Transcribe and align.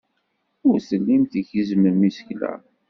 Ur 0.67 0.77
tellim 0.87 1.23
tgezzmem 1.31 1.99
isekla. 2.09 2.53